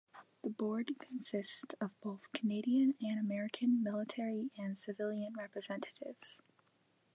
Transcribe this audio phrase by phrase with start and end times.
[0.43, 6.41] The board consists of both Canadian and American military and civilian representatives.